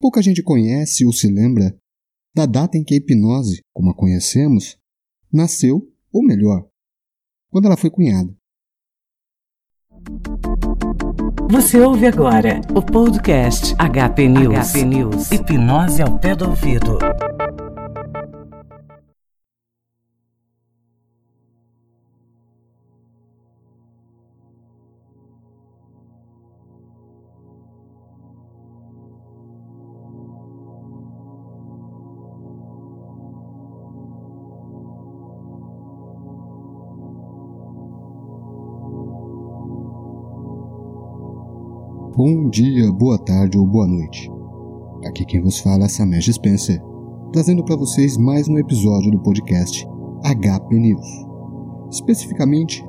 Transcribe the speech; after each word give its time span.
Pouca 0.00 0.22
gente 0.22 0.42
conhece 0.42 1.04
ou 1.04 1.12
se 1.12 1.30
lembra 1.30 1.76
da 2.34 2.46
data 2.46 2.78
em 2.78 2.82
que 2.82 2.94
a 2.94 2.96
hipnose, 2.96 3.60
como 3.70 3.90
a 3.90 3.94
conhecemos, 3.94 4.78
nasceu, 5.30 5.86
ou 6.10 6.24
melhor, 6.24 6.66
quando 7.50 7.66
ela 7.66 7.76
foi 7.76 7.90
cunhada. 7.90 8.34
Você 11.50 11.78
ouve 11.80 12.06
agora 12.06 12.62
o 12.74 12.80
podcast 12.80 13.74
HP 13.74 14.28
News. 14.28 14.70
HP 14.70 14.84
News. 14.84 15.30
Hipnose 15.32 16.00
ao 16.00 16.18
pé 16.18 16.34
do 16.34 16.48
ouvido. 16.48 16.98
Bom 42.22 42.50
dia, 42.50 42.92
boa 42.92 43.18
tarde 43.18 43.56
ou 43.56 43.66
boa 43.66 43.86
noite. 43.86 44.30
Aqui 45.06 45.24
quem 45.24 45.40
vos 45.40 45.58
fala 45.58 45.86
é 45.86 45.88
Samesh 45.88 46.26
Spencer, 46.26 46.78
trazendo 47.32 47.64
para 47.64 47.76
vocês 47.76 48.18
mais 48.18 48.46
um 48.46 48.58
episódio 48.58 49.10
do 49.10 49.18
podcast 49.20 49.86
HP 50.22 50.78
News. 50.78 51.06
Especificamente, 51.90 52.84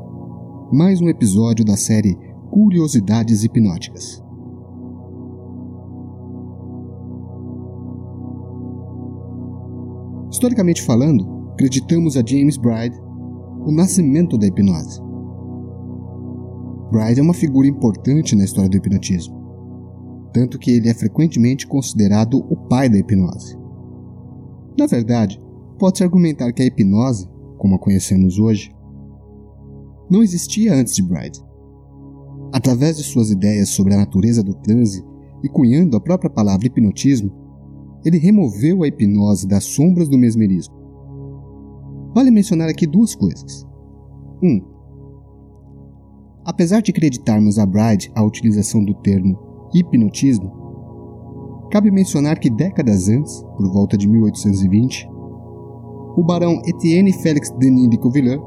mais 0.70 1.00
um 1.00 1.08
episódio 1.08 1.64
da 1.64 1.78
série 1.78 2.18
Curiosidades 2.50 3.46
Hipnóticas. 3.46 4.22
Historicamente 10.30 10.82
falando, 10.82 11.54
acreditamos 11.54 12.18
a 12.18 12.22
James 12.26 12.58
Bride 12.58 13.00
o 13.66 13.72
nascimento 13.72 14.38
da 14.38 14.48
hipnose. 14.48 15.11
Bride 16.92 17.22
é 17.22 17.24
uma 17.24 17.34
figura 17.34 17.68
importante 17.68 18.36
na 18.36 18.44
história 18.44 18.70
do 18.70 18.76
hipnotismo, 18.76 19.34
tanto 20.34 20.60
que 20.60 20.72
ele 20.72 20.90
é 20.90 20.94
frequentemente 20.94 21.66
considerado 21.66 22.38
o 22.38 22.56
pai 22.68 22.90
da 22.90 22.98
hipnose. 22.98 23.58
Na 24.78 24.88
verdade, 24.88 25.42
pode-se 25.80 26.04
argumentar 26.04 26.52
que 26.52 26.62
a 26.62 26.66
hipnose, 26.66 27.30
como 27.58 27.76
a 27.76 27.80
conhecemos 27.80 28.38
hoje, 28.38 28.76
não 30.10 30.22
existia 30.22 30.74
antes 30.74 30.94
de 30.94 31.02
Bride. 31.02 31.42
Através 32.54 32.98
de 32.98 33.04
suas 33.04 33.32
ideias 33.32 33.70
sobre 33.70 33.94
a 33.94 33.98
natureza 33.98 34.44
do 34.44 34.54
transe 34.56 35.02
e 35.42 35.48
cunhando 35.48 35.96
a 35.96 36.02
própria 36.02 36.30
palavra 36.30 36.68
hipnotismo, 36.68 37.32
ele 38.04 38.18
removeu 38.18 38.84
a 38.84 38.88
hipnose 38.88 39.48
das 39.48 39.64
sombras 39.64 40.10
do 40.10 40.18
mesmerismo. 40.18 40.76
Vale 42.14 42.32
mencionar 42.32 42.68
aqui 42.68 42.86
duas 42.86 43.16
coisas. 43.16 43.66
1. 44.44 44.48
Um, 44.48 44.71
Apesar 46.44 46.82
de 46.82 46.90
acreditarmos 46.90 47.60
a 47.60 47.66
Bride 47.68 48.12
a 48.16 48.24
utilização 48.24 48.84
do 48.84 48.96
termo 48.96 49.38
hipnotismo, 49.74 51.70
cabe 51.72 51.92
mencionar 51.92 52.40
que 52.40 52.50
décadas 52.50 53.08
antes, 53.08 53.44
por 53.56 53.72
volta 53.72 53.96
de 53.96 54.08
1820, 54.08 55.08
o 56.18 56.24
barão 56.24 56.60
Etienne 56.66 57.14
Félix 57.14 57.52
Denis 57.52 57.90
de 57.90 57.98
Covilhã 57.98 58.40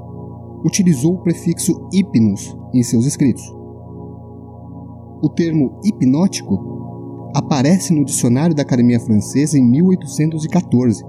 utilizou 0.65 1.15
o 1.15 1.23
prefixo 1.23 1.89
hipnos 1.93 2.57
em 2.75 2.83
seus 2.83 3.07
escritos. 3.07 3.45
O 5.23 5.29
termo 5.29 5.79
hipnótico 5.85 7.31
aparece 7.33 7.95
no 7.95 8.05
dicionário 8.05 8.57
da 8.57 8.63
Academia 8.63 8.99
Francesa 8.99 9.57
em 9.57 9.65
1814, 9.65 11.05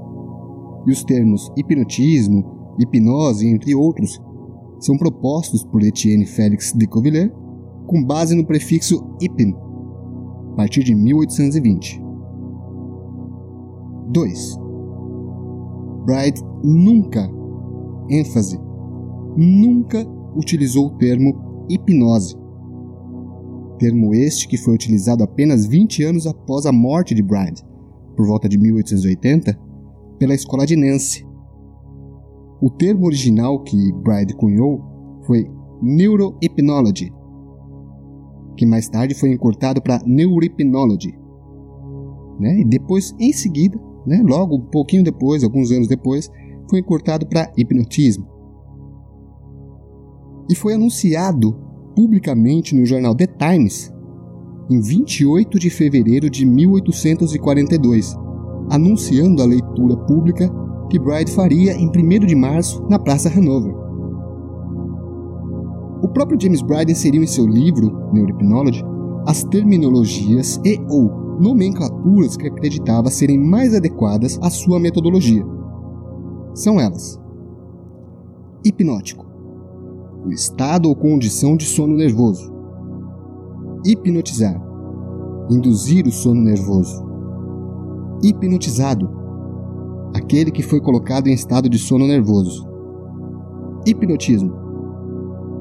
e 0.86 0.91
os 0.91 1.03
termos 1.03 1.52
hipnotismo, 1.58 2.75
hipnose, 2.80 3.47
entre 3.47 3.74
outros, 3.74 4.22
são 4.80 4.97
propostos 4.97 5.63
por 5.63 5.84
Etienne 5.84 6.25
Félix 6.25 6.74
de 6.74 6.88
Covilhã 6.88 7.30
com 7.88 8.03
base 8.03 8.36
no 8.36 8.46
prefixo 8.46 9.03
"ipin", 9.22 9.53
a 10.52 10.56
partir 10.56 10.84
de 10.84 10.96
1820. 10.96 12.02
2. 14.09 14.58
Bright 16.06 16.41
nunca, 16.63 17.30
ênfase, 18.09 18.59
nunca 19.36 20.06
utilizou 20.36 20.88
o 20.88 20.97
termo 20.97 21.66
hipnose. 21.69 22.36
Termo 23.80 24.13
este 24.13 24.47
que 24.47 24.57
foi 24.57 24.74
utilizado 24.74 25.24
apenas 25.24 25.66
20 25.66 26.03
anos 26.03 26.28
após 26.28 26.66
a 26.66 26.72
morte 26.72 27.13
de 27.13 27.22
Bride, 27.22 27.63
por 28.16 28.25
volta 28.25 28.47
de 28.47 28.57
1880, 28.57 29.59
pela 30.18 30.34
escola 30.34 30.66
de 30.66 30.75
Nancy, 30.75 31.28
o 32.62 32.70
termo 32.70 33.06
original 33.06 33.62
que 33.64 33.92
Bride 33.94 34.36
cunhou 34.36 34.82
foi 35.26 35.50
Neurohypnology, 35.82 37.14
que 38.56 38.66
mais 38.66 38.88
tarde 38.88 39.14
foi 39.14 39.32
encurtado 39.32 39.82
para 39.82 40.02
Neurohypnology. 40.06 41.14
Né? 42.40 42.62
E 42.62 42.66
depois, 42.66 43.14
em 43.20 43.34
seguida, 43.34 43.80
né, 44.06 44.22
logo 44.26 44.56
um 44.56 44.62
pouquinho 44.62 45.04
depois, 45.04 45.44
alguns 45.44 45.72
anos 45.72 45.88
depois, 45.88 46.30
foi 46.70 46.80
encurtado 46.80 47.26
para 47.28 47.52
hipnotismo. 47.58 48.28
E 50.50 50.56
foi 50.56 50.74
anunciado 50.74 51.56
publicamente 51.96 52.76
no 52.76 52.86
jornal 52.86 53.16
The 53.16 53.28
Times 53.28 53.94
em 54.70 54.80
28 54.80 55.60
de 55.60 55.70
fevereiro 55.70 56.30
de 56.30 56.46
1842, 56.46 58.16
anunciando 58.70 59.42
a 59.42 59.46
leitura 59.46 59.96
pública 60.06 60.52
que 60.90 61.00
Bride 61.00 61.31
faria 61.31 61.73
em 61.73 61.88
1 61.88 62.25
de 62.25 62.35
março 62.35 62.85
na 62.90 63.00
Praça 63.00 63.29
Hanover. 63.29 63.75
O 66.01 66.07
próprio 66.07 66.40
James 66.40 66.62
Bride 66.62 66.91
inseriu 66.91 67.23
em 67.23 67.28
seu 67.28 67.47
livro, 67.47 68.12
Neurohypnology, 68.13 68.84
as 69.25 69.44
terminologias 69.44 70.59
e 70.63 70.79
ou 70.90 71.09
nomenclaturas 71.40 72.38
que 72.38 72.47
acreditava 72.47 73.09
serem 73.09 73.38
mais 73.38 73.74
adequadas 73.74 74.40
à 74.41 74.50
sua 74.50 74.79
metodologia. 74.79 75.45
São 76.53 76.79
elas: 76.79 77.19
hipnótico, 78.63 79.25
o 80.25 80.31
estado 80.31 80.88
ou 80.88 80.95
condição 80.95 81.57
de 81.57 81.66
sono 81.66 81.95
nervoso. 81.95 82.53
Hipnotizar, 83.85 84.59
induzir 85.50 86.07
o 86.07 86.12
sono 86.12 86.41
nervoso. 86.41 87.06
Hipnotizado, 88.24 89.25
aquele 90.25 90.50
que 90.50 90.63
foi 90.63 90.81
colocado 90.81 91.28
em 91.28 91.34
estado 91.34 91.69
de 91.69 91.78
sono 91.78 92.08
nervoso. 92.08 92.68
Hipnotismo, 93.86 94.52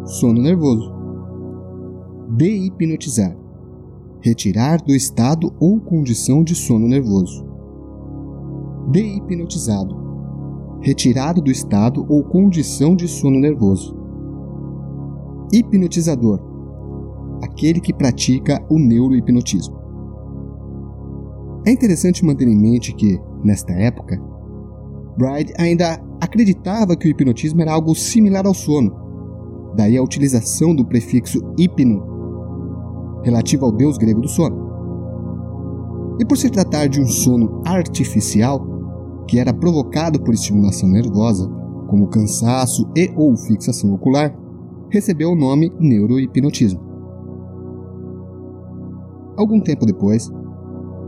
sono 0.07 0.41
nervoso. 0.41 0.91
Dehipnotizar, 2.31 3.37
retirar 4.23 4.81
do 4.83 4.95
estado 4.95 5.53
ou 5.61 5.79
condição 5.79 6.43
de 6.43 6.55
sono 6.55 6.89
nervoso. 6.89 7.45
Dehipnotizado, 8.91 9.95
retirado 10.81 11.43
do 11.43 11.51
estado 11.51 12.07
ou 12.09 12.25
condição 12.25 12.97
de 12.97 13.07
sono 13.07 13.39
nervoso. 13.39 13.95
Hipnotizador, 15.53 16.41
aquele 17.43 17.81
que 17.81 17.93
pratica 17.93 18.65
o 18.71 18.79
neurohipnotismo. 18.79 19.77
É 21.67 21.71
interessante 21.71 22.25
manter 22.25 22.49
em 22.49 22.57
mente 22.57 22.95
que, 22.95 23.21
nesta 23.43 23.73
época, 23.75 24.34
Bride 25.17 25.53
ainda 25.59 26.01
acreditava 26.21 26.97
que 26.97 27.07
o 27.07 27.11
hipnotismo 27.11 27.63
era 27.63 27.73
algo 27.73 27.95
similar 27.95 28.47
ao 28.47 28.55
sono, 28.55 28.93
daí 29.77 29.97
a 29.97 30.03
utilização 30.03 30.75
do 30.75 30.85
prefixo 30.85 31.41
hipno, 31.59 33.21
relativo 33.23 33.65
ao 33.65 33.73
deus 33.73 33.97
grego 33.97 34.21
do 34.21 34.29
sono. 34.29 34.65
E 36.21 36.25
por 36.25 36.37
se 36.37 36.51
tratar 36.51 36.89
de 36.89 37.01
um 37.01 37.07
sono 37.07 37.63
artificial, 37.65 38.65
que 39.27 39.39
era 39.39 39.53
provocado 39.53 40.21
por 40.21 40.35
estimulação 40.35 40.89
nervosa, 40.89 41.49
como 41.89 42.09
cansaço 42.09 42.89
e 42.97 43.13
ou 43.17 43.37
fixação 43.37 43.93
ocular, 43.93 44.37
recebeu 44.91 45.31
o 45.31 45.37
nome 45.37 45.73
neurohipnotismo. 45.79 46.81
Algum 49.37 49.61
tempo 49.61 49.85
depois, 49.85 50.31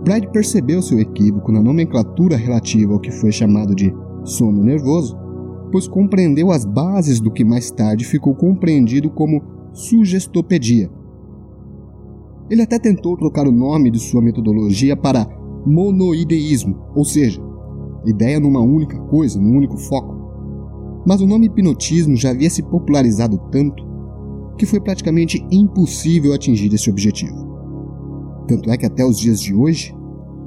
Bride 0.06 0.28
percebeu 0.28 0.80
seu 0.80 1.00
equívoco 1.00 1.50
na 1.50 1.60
nomenclatura 1.60 2.36
relativa 2.36 2.92
ao 2.92 3.00
que 3.00 3.10
foi 3.10 3.32
chamado 3.32 3.74
de 3.74 3.92
sono 4.22 4.62
nervoso, 4.62 5.18
pois 5.72 5.88
compreendeu 5.88 6.52
as 6.52 6.64
bases 6.64 7.18
do 7.18 7.28
que 7.28 7.44
mais 7.44 7.72
tarde 7.72 8.04
ficou 8.04 8.32
compreendido 8.32 9.10
como 9.10 9.42
sugestopedia. 9.72 10.88
Ele 12.48 12.62
até 12.62 12.78
tentou 12.78 13.16
trocar 13.16 13.48
o 13.48 13.50
nome 13.50 13.90
de 13.90 13.98
sua 13.98 14.22
metodologia 14.22 14.96
para 14.96 15.26
monoideísmo, 15.66 16.78
ou 16.94 17.04
seja, 17.04 17.42
ideia 18.04 18.38
numa 18.38 18.60
única 18.60 18.96
coisa, 18.96 19.40
num 19.40 19.56
único 19.56 19.76
foco. 19.76 20.14
Mas 21.04 21.20
o 21.20 21.26
nome 21.26 21.46
hipnotismo 21.46 22.14
já 22.14 22.30
havia 22.30 22.48
se 22.48 22.62
popularizado 22.62 23.38
tanto 23.50 23.84
que 24.56 24.66
foi 24.66 24.78
praticamente 24.78 25.44
impossível 25.50 26.32
atingir 26.32 26.72
esse 26.72 26.88
objetivo. 26.88 27.44
Tanto 28.46 28.70
é 28.70 28.76
que 28.76 28.86
até 28.86 29.04
os 29.04 29.18
dias 29.18 29.40
de 29.40 29.52
hoje, 29.52 29.95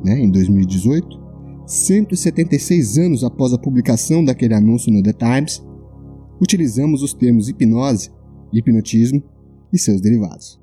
né, 0.03 0.19
em 0.19 0.29
2018, 0.29 1.19
176 1.65 2.97
anos 2.97 3.23
após 3.23 3.53
a 3.53 3.57
publicação 3.57 4.23
daquele 4.23 4.53
anúncio 4.53 4.91
no 4.91 5.03
The 5.03 5.13
Times, 5.13 5.63
utilizamos 6.41 7.03
os 7.03 7.13
termos 7.13 7.47
hipnose, 7.47 8.11
hipnotismo 8.51 9.21
e 9.71 9.77
seus 9.77 10.01
derivados. 10.01 10.58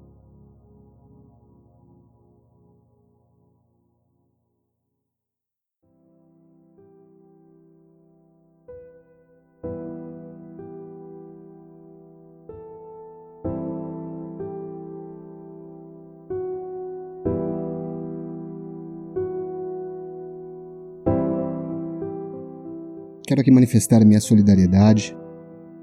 Quero 23.27 23.41
aqui 23.41 23.51
manifestar 23.51 24.05
minha 24.05 24.21
solidariedade 24.21 25.17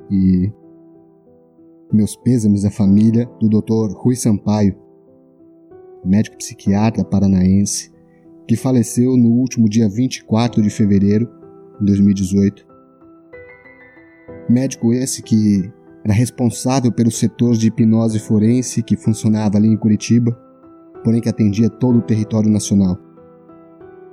e 0.10 0.50
meus 1.92 2.16
pêsames 2.16 2.64
à 2.64 2.72
família 2.72 3.30
do 3.38 3.50
Dr. 3.50 3.92
Rui 3.98 4.16
Sampaio, 4.16 4.78
médico 6.06 6.38
psiquiatra 6.38 7.04
paranaense, 7.04 7.92
que 8.48 8.56
faleceu 8.56 9.18
no 9.18 9.28
último 9.28 9.68
dia 9.68 9.90
24 9.90 10.62
de 10.62 10.70
fevereiro 10.70 11.30
de 11.82 11.86
2018. 11.88 12.66
Médico 14.50 14.94
esse 14.94 15.22
que 15.22 15.70
era 16.06 16.14
responsável 16.14 16.94
pelo 16.94 17.12
setor 17.12 17.58
de 17.58 17.68
hipnose 17.68 18.20
forense 18.20 18.82
que 18.82 18.96
funcionava 18.96 19.58
ali 19.58 19.68
em 19.68 19.76
Curitiba, 19.76 20.32
porém 21.04 21.20
que 21.20 21.28
atendia 21.28 21.70
todo 21.70 22.00
o 22.00 22.04
território 22.04 22.50
nacional. 22.50 22.98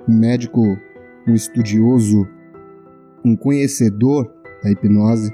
Um 0.05 0.17
médico, 0.17 0.61
um 1.25 1.33
estudioso 1.33 2.27
um 3.23 3.35
conhecedor 3.35 4.31
da 4.63 4.71
hipnose 4.71 5.31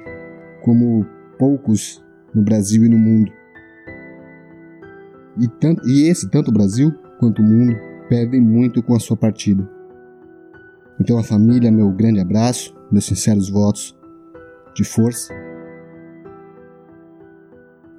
como 0.63 1.05
poucos 1.37 2.03
no 2.33 2.41
Brasil 2.41 2.85
e 2.85 2.89
no 2.89 2.97
mundo. 2.97 3.31
E, 5.39 5.47
tanto, 5.47 5.87
e 5.87 6.07
esse, 6.07 6.29
tanto 6.29 6.49
o 6.49 6.53
Brasil 6.53 6.91
quanto 7.19 7.41
o 7.41 7.45
mundo, 7.45 7.75
perdem 8.09 8.41
muito 8.41 8.81
com 8.81 8.95
a 8.95 8.99
sua 8.99 9.15
partida. 9.15 9.67
Então, 10.99 11.17
a 11.17 11.23
família, 11.23 11.71
meu 11.71 11.91
grande 11.91 12.19
abraço, 12.19 12.75
meus 12.91 13.05
sinceros 13.05 13.49
votos 13.49 13.95
de 14.75 14.83
força. 14.83 15.33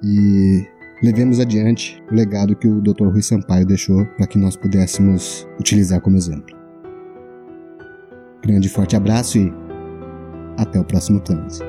E 0.03 0.65
levemos 1.01 1.39
adiante 1.39 2.01
o 2.11 2.15
legado 2.15 2.55
que 2.55 2.67
o 2.67 2.81
Dr. 2.81 3.07
Rui 3.07 3.21
Sampaio 3.21 3.65
deixou 3.65 4.05
para 4.17 4.27
que 4.27 4.37
nós 4.37 4.55
pudéssemos 4.55 5.47
utilizar 5.59 6.01
como 6.01 6.17
exemplo. 6.17 6.57
Grande 8.41 8.67
e 8.67 8.71
forte 8.71 8.95
abraço 8.95 9.37
e 9.37 9.68
até 10.59 10.79
o 10.79 10.83
próximo 10.83 11.19
transe. 11.21 11.63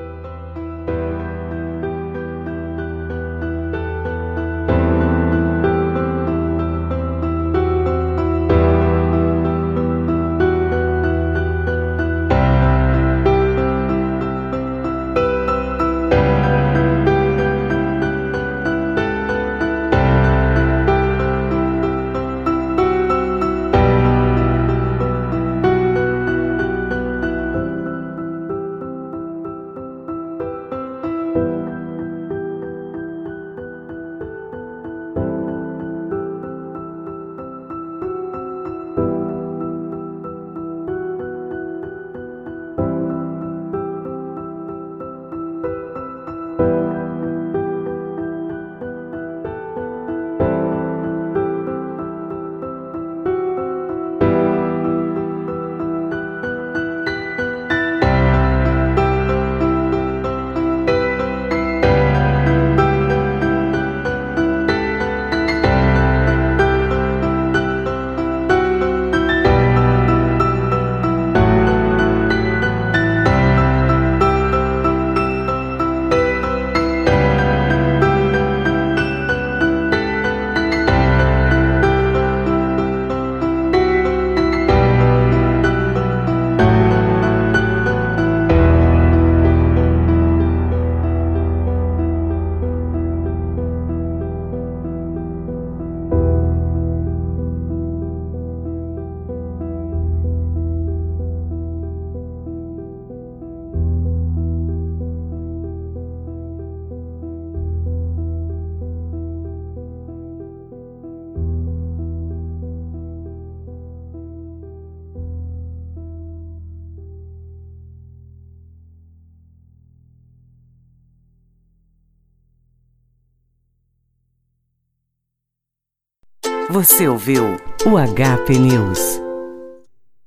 Você 126.71 127.05
ouviu 127.05 127.57
o 127.85 127.97
HP 127.97 128.57
News. 128.57 129.30